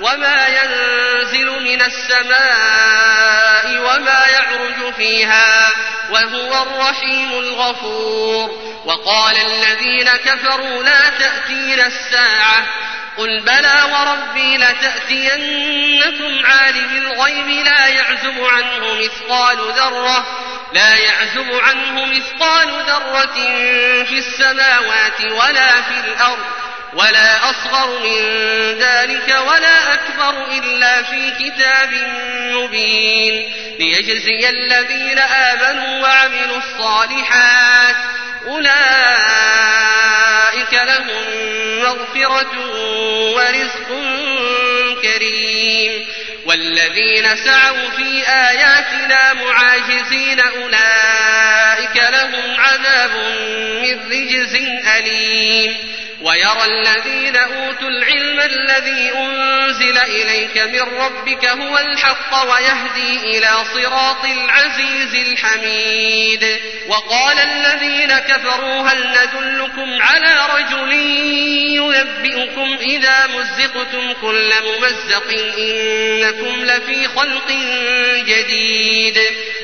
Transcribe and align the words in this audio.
وما 0.00 0.46
ينزل 0.48 1.62
من 1.64 1.82
السماء 1.82 3.78
وما 3.78 4.26
يعرج 4.26 4.94
فيها 4.94 5.72
وهو 6.10 6.62
الرحيم 6.62 7.32
الغفور 7.32 8.50
وقال 8.84 9.36
الذين 9.36 10.08
كفروا 10.08 10.82
لا 10.82 11.08
تأتينا 11.08 11.86
الساعة 11.86 12.66
قل 13.18 13.40
بلى 13.40 13.82
وربي 13.92 14.56
لتأتينكم 14.56 16.46
عالم 16.46 16.96
الغيب 16.96 17.48
لا 17.66 17.86
يعزب 17.86 18.44
عنه 18.44 18.94
مثقال 18.94 19.58
ذرة 19.58 20.26
لا 20.72 20.94
يعزب 20.96 21.52
عنه 21.52 22.04
مثقال 22.04 22.68
ذرة 22.86 23.34
في 24.04 24.18
السماوات 24.18 25.20
ولا 25.20 25.82
في 25.82 26.00
الأرض 26.04 26.44
ولا 26.92 27.50
أصغر 27.50 27.98
من 27.98 28.22
ذلك 28.78 29.36
ولا 29.46 29.94
أكبر 29.94 30.52
إلا 30.52 31.02
في 31.02 31.30
كتاب 31.30 31.90
مبين 32.52 33.52
ليجزي 33.78 34.48
الذين 34.48 35.18
آمنوا 35.18 36.02
وعملوا 36.02 36.56
الصالحات. 36.56 37.96
أولئك 38.46 38.74
لهم 40.72 41.24
مغفرة 41.82 42.58
ورزق 43.34 43.88
كريم. 45.02 46.06
والذين 46.44 47.36
سعوا 47.36 47.90
في 47.96 48.28
آياتنا 48.28 49.32
معاجزين 49.32 50.40
أولئك 50.40 51.96
لهم 51.96 52.60
عذاب 52.60 53.10
من 53.82 54.12
رجز 54.12 54.54
أليم. 54.96 55.89
ويرى 56.30 56.64
الذين 56.64 57.36
أوتوا 57.36 57.88
العلم 57.88 58.40
الذي 58.40 59.12
أنزل 59.14 59.98
إليك 59.98 60.58
من 60.58 60.80
ربك 60.80 61.46
هو 61.46 61.78
الحق 61.78 62.52
ويهدي 62.52 63.38
إلى 63.38 63.64
صراط 63.74 64.24
العزيز 64.24 65.14
الحميد. 65.14 66.60
وقال 66.88 67.38
الذين 67.38 68.18
كفروا 68.18 68.88
هل 68.88 69.10
ندلكم 69.10 70.02
على 70.02 70.46
رجل 70.54 70.92
ينبئكم 71.76 72.78
إذا 72.80 73.26
مزقتم 73.26 74.12
كل 74.12 74.52
ممزق 74.64 75.56
إنكم 75.58 76.64
لفي 76.64 77.08
خلق 77.08 77.52
جديد. 78.26 79.18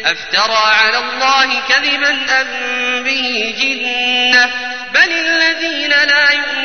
أفترى 0.04 0.62
على 0.64 0.98
الله 0.98 1.60
كذبا 1.68 2.10
أم 2.10 3.04
به 3.04 3.54
جنة؟ 3.58 4.50
بل 4.94 5.12
الذين 5.12 5.90
لا 5.90 6.32
يؤمنون 6.32 6.55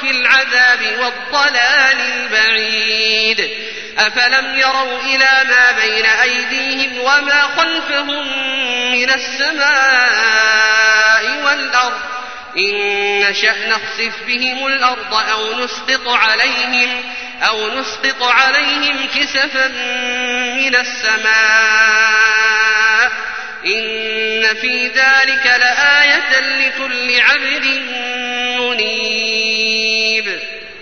في 0.00 0.10
العذاب 0.10 0.80
والضلال 1.00 2.00
البعيد. 2.00 3.50
أفلم 3.98 4.54
يروا 4.58 5.00
إلى 5.02 5.44
ما 5.48 5.72
بين 5.82 6.04
أيديهم 6.04 7.00
وما 7.00 7.42
خلفهم 7.56 8.26
من 8.92 9.10
السماء 9.10 10.50
والأرض؟ 11.44 12.00
إن 12.58 12.74
نشأ 13.20 13.54
نخسف 13.68 14.12
بهم 14.26 14.66
الأرض 14.66 15.14
أو 15.14 15.64
نسقط 15.64 16.08
عليهم 16.08 17.02
أو 17.42 17.80
نسقط 17.80 18.22
عليهم 18.22 19.08
كسفا 19.14 19.68
من 20.56 20.76
السماء. 20.76 22.30
إن 23.66 24.54
في 24.54 24.86
ذلك 24.86 25.46
لآية 25.46 26.40
لكل 26.40 27.20
عبد 27.20 27.64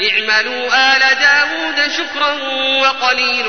اعملوا 0.00 0.96
آل 0.96 1.00
داود 1.20 1.90
شكرا 1.92 2.32
وقليل 2.80 3.48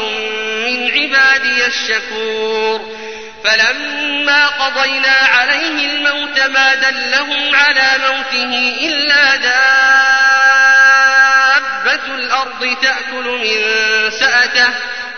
من 0.66 0.92
عبادي 0.92 1.66
الشكور. 1.66 2.98
فلما 3.44 4.48
قضينا 4.48 5.16
عليه 5.34 5.86
الموت 5.92 6.40
ما 6.40 6.76
دلهم 6.76 7.56
على 7.56 7.90
موته 8.08 8.76
إلا 8.82 9.36
دابة 9.36 9.66
الأرض 12.16 12.78
تأكل 12.82 13.26
من 13.26 13.58
سأته. 14.12 14.70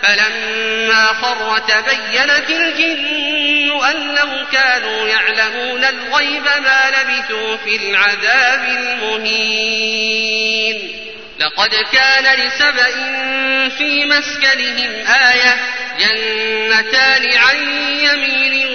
فلما 0.02 1.06
خر 1.06 1.58
تبينت 1.58 2.50
الجن 2.50 3.80
أن 3.90 4.14
لو 4.14 4.46
كانوا 4.52 5.08
يعلمون 5.08 5.84
الغيب 5.84 6.44
ما 6.44 6.90
لبثوا 6.90 7.56
في 7.56 7.76
العذاب 7.76 8.64
المهين. 8.64 10.39
لقد 11.40 11.74
كان 11.92 12.46
لسبأ 12.46 12.90
في 13.68 14.04
مسكنهم 14.04 15.06
آية 15.06 15.56
جنتان 15.98 17.32
عن 17.38 17.56
يمين 18.00 18.66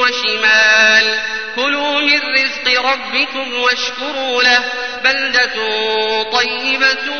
وشمال. 0.00 1.18
كلوا 1.56 2.00
من 2.00 2.20
رزق 2.34 2.80
ربكم 2.80 3.54
واشكروا 3.54 4.42
له. 4.42 4.64
بلدة 5.04 5.52
طيبة 6.22 7.10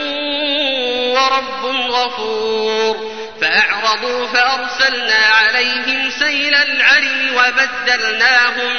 ورب 1.12 1.64
غفور. 1.90 3.12
فأعرضوا 3.40 4.26
فأرسلنا 4.26 5.26
عليهم 5.26 6.10
سيل 6.10 6.54
العرم 6.54 7.36
وبدلناهم 7.36 8.78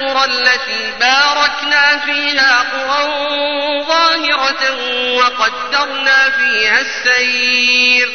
القرى 0.00 0.24
التي 0.24 0.92
باركنا 1.00 1.98
فيها 1.98 2.60
قرى 2.60 3.84
ظاهرة 3.88 4.72
وقدرنا 5.14 6.30
فيها 6.30 6.80
السير. 6.80 8.08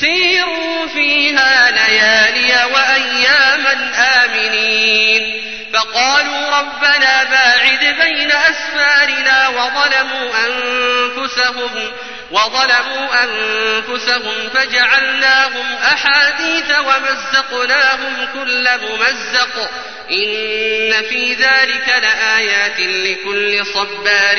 سيروا 0.00 0.86
فيها 0.86 1.70
ليالي 1.70 2.72
وأياما 2.74 3.92
آمنين. 4.24 5.42
فقالوا 5.72 6.58
ربنا 6.58 7.24
باعد 7.24 7.96
بين 8.00 8.32
أسفارنا 8.32 9.48
وظلموا 9.48 10.30
أنفسهم 10.46 11.92
وظلموا 12.30 13.24
أنفسهم 13.24 14.50
فجعلناهم 14.54 15.66
أحاديث 15.92 16.70
ومزقناهم 16.78 17.89
كل 18.34 18.68
ممزق 18.82 19.70
إن 20.10 21.02
في 21.02 21.34
ذلك 21.34 21.88
لآيات 22.02 22.80
لكل 22.80 23.66
صبار 23.66 24.36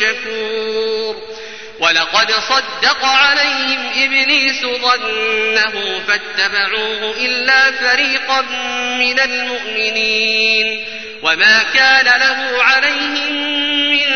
شكور. 0.00 1.16
ولقد 1.80 2.32
صدق 2.32 3.04
عليهم 3.04 3.90
إبليس 3.96 4.62
ظنه 4.62 6.00
فاتبعوه 6.08 7.14
إلا 7.20 7.72
فريقا 7.72 8.40
من 8.98 9.20
المؤمنين. 9.20 10.84
وما 11.22 11.62
كان 11.74 12.20
له 12.20 12.62
عليهم 12.62 13.34
من 13.90 14.06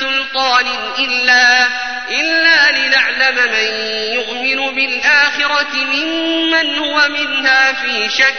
سلطان 0.00 0.66
إلا 0.98 1.68
إلا 2.12 2.70
لنعلم 2.70 3.52
من 3.52 3.68
يؤمن 4.14 4.74
بالآخرة 4.74 5.74
ممن 5.74 6.78
هو 6.78 7.08
منها 7.08 7.72
في 7.72 8.08
شك 8.08 8.34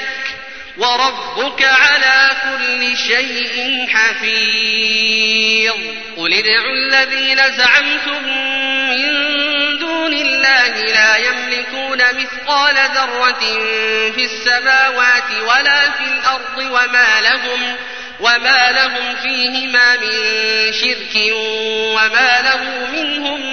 وربك 0.78 1.64
على 1.64 2.31
كل 2.44 2.98
شيء 2.98 3.88
حفيظ 3.90 5.74
قل 6.18 6.34
ادعوا 6.34 6.74
الذين 6.74 7.38
زعمتم 7.58 8.24
من 8.90 9.78
دون 9.80 10.14
الله 10.14 10.68
لا 10.68 11.18
يملكون 11.18 11.98
مثقال 11.98 12.76
ذرة 12.76 13.40
في 14.16 14.26
السماوات 14.26 15.31
ولا 15.42 15.92
في 15.92 16.04
الأرض 16.04 16.58
وما 16.58 17.22
لهم 17.22 17.76
وما 18.19 18.72
لهم 18.72 19.16
فيهما 19.16 19.96
من 19.96 20.12
شرك 20.74 21.34
وما 21.96 22.42
له 22.42 22.88
منهم 22.94 23.42
من 23.42 23.53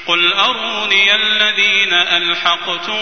قل 0.07 0.33
أروني 0.33 1.15
الذين 1.15 1.93
ألحقتم 1.93 2.99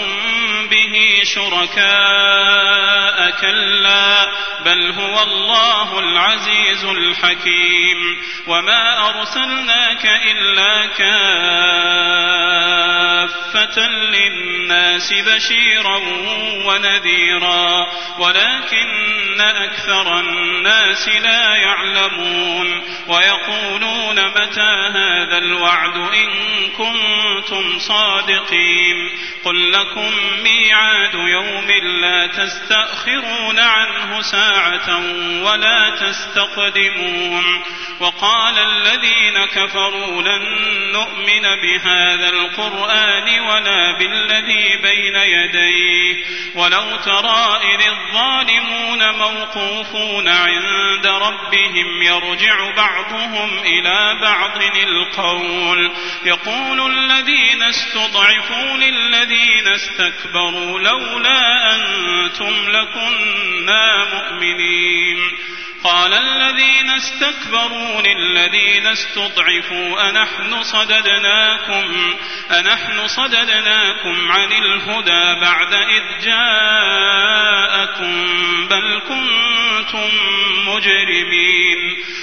به 0.70 1.20
شركاء 1.34 3.30
كلا 3.30 4.28
بل 4.64 4.92
هو 4.92 5.22
الله 5.22 5.98
العزيز 5.98 6.84
الحكيم 6.84 8.18
وما 8.46 9.08
أرسلناك 9.08 10.06
إلا 10.06 10.86
كافة 10.86 11.10
للناس 13.88 15.12
بشيرا 15.12 15.96
ونذيرا 16.66 17.86
ولكن 18.18 19.40
أكثر 19.40 20.20
الناس 20.20 21.08
لا 21.08 21.56
يعلمون 21.56 22.82
ويقولون 23.08 24.28
متى 24.28 24.90
هذا 24.94 25.38
الوعد 25.38 25.96
إن 25.96 26.28
كنتم 26.68 26.89
صادقين. 27.78 29.10
قل 29.44 29.72
لكم 29.72 30.10
ميعاد 30.42 31.14
يوم 31.14 31.70
لا 32.00 32.26
تستأخرون 32.26 33.58
عنه 33.58 34.22
ساعة 34.22 34.98
ولا 35.42 35.90
تستقدمون. 35.90 37.64
وقال 38.00 38.58
الذين 38.58 39.44
كفروا 39.44 40.22
لن 40.22 40.42
نؤمن 40.92 41.42
بهذا 41.62 42.28
القرآن 42.28 43.40
ولا 43.40 43.98
بالذي 43.98 44.76
بين 44.82 45.16
يديه. 45.16 46.24
ولو 46.54 46.96
ترى 46.96 47.60
إذ 47.74 47.86
الظالمون 47.88 48.49
موقوفون 49.20 50.28
عند 50.28 51.06
ربهم 51.06 52.02
يرجع 52.02 52.70
بعضهم 52.76 53.58
إلى 53.58 54.18
بعض 54.22 54.62
القول. 54.62 55.90
يقول 56.24 56.96
الذين 56.96 57.62
استضعفوا 57.62 58.76
للذين 58.76 59.68
استكبروا 59.68 60.78
لولا 60.80 61.74
أنتم 61.74 62.70
لكنا 62.70 64.04
مؤمنين. 64.04 65.18
قال 65.84 66.14
الذين 66.14 66.90
استكبروا 66.90 68.02
للذين 68.02 68.86
استضعفوا 68.86 70.10
أنحن 70.10 70.62
صددناكم 70.62 72.16
أنحن 72.50 73.06
صددناكم 73.06 74.30
عن 74.30 74.52
الهدى 74.52 75.40
بعد 75.40 75.74
إذ 75.74 76.02
جاءكم 76.24 77.10
بل 78.70 79.00
كنتم 79.00 80.10
مجرمين 80.66 82.04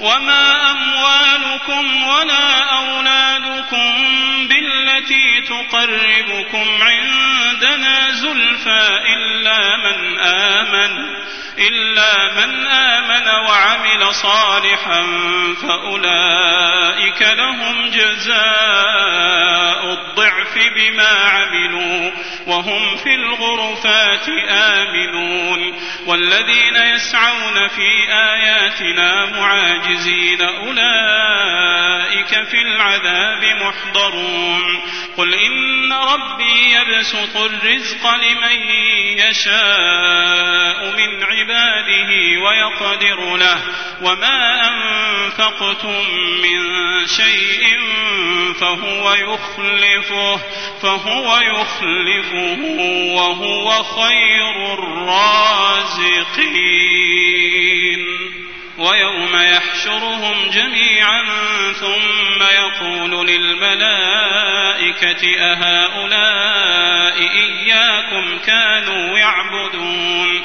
وما 0.00 0.70
أموالكم 0.70 2.06
ولا 2.06 2.62
أولادكم 2.78 3.92
بالتي 4.48 5.40
تقربكم 5.40 6.82
عندنا 6.82 8.10
زلفى 8.10 9.00
إلا 9.14 9.76
من 9.76 10.18
آمن 10.18 11.14
إلا 11.58 12.32
من 12.34 12.66
آمن 12.66 13.28
وعمل 13.48 14.14
صالحا 14.14 15.02
فأولئك 15.62 17.22
لهم 17.22 17.90
جزاء 17.90 19.84
الضعف. 19.92 20.33
بما 20.58 21.08
عملوا 21.08 22.10
وهم 22.46 22.96
في 22.96 23.14
الغرفات 23.14 24.28
آمنون 24.50 25.74
والذين 26.06 26.76
يسعون 26.76 27.68
في 27.68 28.12
آياتنا 28.12 29.26
معاجزين 29.26 30.42
أولئك 30.42 32.44
في 32.44 32.62
العذاب 32.62 33.53
محضرون 33.68 34.80
قل 35.16 35.34
إن 35.34 35.92
ربي 35.92 36.74
يبسط 36.74 37.36
الرزق 37.36 38.14
لمن 38.14 38.60
يشاء 39.18 40.96
من 40.96 41.24
عباده 41.24 42.10
ويقدر 42.44 43.36
له. 43.36 43.60
وما 44.02 44.68
أنفقتم 44.68 46.04
من 46.42 46.60
شيء 47.06 47.64
فهو 48.60 49.14
يخلفه 49.14 50.40
فهو 50.82 51.38
يخلفه 51.38 52.58
وهو 53.14 53.82
خير 53.82 54.74
الرازقين. 54.74 55.64
ويوم 58.84 59.36
يحشرهم 59.36 60.50
جميعا 60.50 61.22
ثم 61.72 62.42
يقول 62.42 63.26
للملائكة 63.26 65.22
أهؤلاء 65.40 67.18
إياكم 67.18 68.38
كانوا 68.38 69.18
يعبدون. 69.18 70.44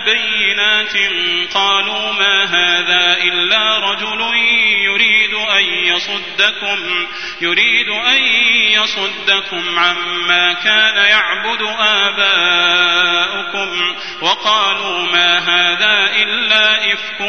بينات 0.05 0.93
قالوا 1.53 2.13
ما 2.13 2.43
هذا 2.43 3.17
إلا 3.23 3.91
رجل 3.91 4.21
يريد 4.83 5.33
أن 5.33 5.63
يصدكم 5.63 7.07
يريد 7.41 7.89
أن 7.89 8.23
يصدكم 8.73 9.79
عما 9.79 10.53
كان 10.53 10.95
يعبد 10.95 11.61
آباؤكم. 11.79 13.95
وقالوا 14.21 15.05
ما 15.05 15.39
هذا 15.39 16.11
إلا 16.23 16.93
إفك 16.93 17.21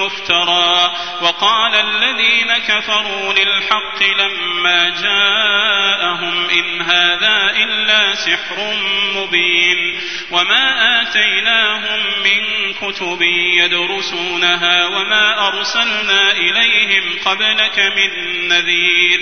مفترى. 0.00 0.92
وقال 1.22 1.74
الذين 1.74 2.58
كفروا 2.58 3.32
للحق 3.32 4.02
لما 4.02 4.88
جاءهم 5.02 6.50
إن 6.50 6.82
هذا 6.82 7.52
إلا 7.56 8.14
سحر 8.14 8.76
مبين. 9.14 10.00
وما 10.30 11.02
آتيناهم 11.02 12.00
من 12.24 12.72
كتب 12.74 13.22
يدرسونها 13.58 14.86
وما 14.86 15.48
أرسلنا 15.48 16.32
إليهم 16.32 17.18
قبلك 17.24 17.78
من 17.78 18.10
نذير 18.48 19.20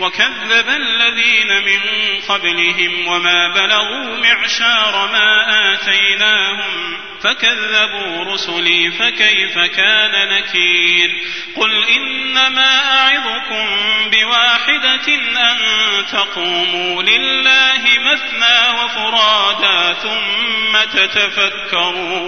وكذب 0.00 0.68
الذين 0.68 1.64
من 1.64 1.80
قبلهم 2.28 3.06
وما 3.06 3.48
بلغوا 3.48 4.16
معشار 4.16 5.08
ما 5.12 5.46
آتيناهم 5.74 6.96
فكذبوا 7.22 8.24
رسلي 8.34 8.90
فكيف 8.90 9.58
كان 9.58 10.28
نكير 10.28 11.10
قل 11.56 11.84
إنما 11.84 12.98
أعظكم 13.00 13.66
بواحدة 14.10 15.14
أن 15.50 15.58
تقوموا 16.12 17.02
لله 17.02 17.82
مثنى 17.82 18.82
وفرادا 18.84 19.92
ثم 19.92 20.98
تتفكروا 20.98 22.27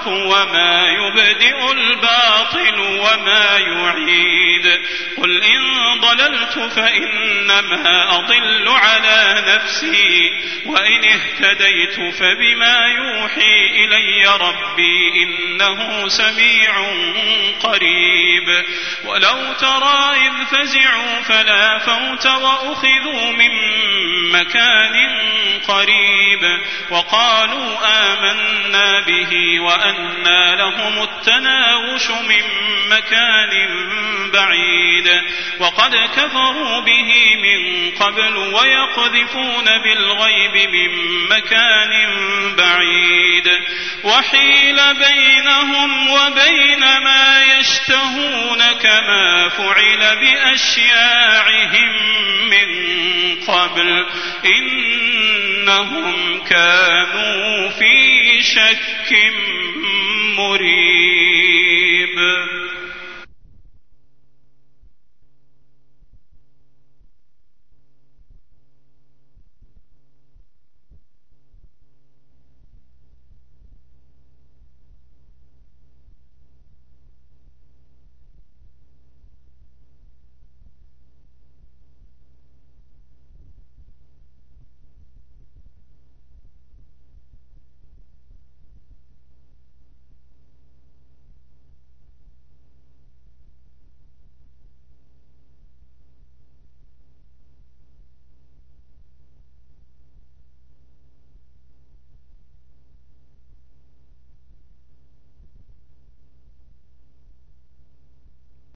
الحق 0.00 0.08
وما 0.08 0.88
يبدئ 0.88 1.72
الباطل 1.72 2.80
وما 2.80 3.58
يعيد. 3.58 4.80
قل 5.16 5.42
إن 5.42 6.00
ضللت 6.00 6.58
فإنما 6.58 8.18
أضل 8.18 8.68
على 8.68 9.44
نفسي 9.46 10.30
وإن 10.66 11.04
اهتديت 11.04 12.14
فبما 12.14 12.86
يوحي 12.86 13.84
إلي 13.84 14.36
ربي 14.36 15.12
إنه 15.22 16.08
سميع 16.08 16.72
قريب. 17.62 18.64
ولو 19.04 19.52
ترى 19.52 20.16
إذ 20.16 20.46
فزعوا 20.46 21.20
فلا 21.20 21.78
فوت 21.78 22.26
وأخذوا 22.26 23.32
من 23.32 23.50
مكان 24.32 24.96
قريب. 25.68 26.60
وقالوا 26.90 27.78
آمنا 27.84 28.29
به 29.10 29.60
وأنى 29.60 30.56
لهم 30.56 31.02
التناوش 31.02 32.10
من 32.10 32.42
مكان 32.90 33.68
بعيد. 34.32 35.08
وقد 35.60 35.96
كفروا 36.16 36.80
به 36.80 37.36
من 37.42 37.90
قبل 37.90 38.36
ويقذفون 38.36 39.64
بالغيب 39.64 40.70
من 40.70 40.90
مكان 41.30 41.92
بعيد. 42.56 43.48
وحيل 44.04 44.76
بينهم 44.94 46.10
وبين 46.10 46.80
ما 46.80 47.42
يشتهون 47.58 48.62
كما 48.82 49.48
فعل 49.48 50.16
بأشياعهم 50.16 51.92
من 52.50 52.68
قبل. 53.48 54.06
إنهم 54.44 56.40
كانوا 56.44 57.68
في 57.68 58.42
شك. 58.42 58.99
مریب 60.36 61.79